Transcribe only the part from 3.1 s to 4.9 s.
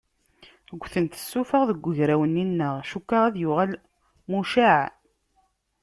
ad yuɣal mucaɛ.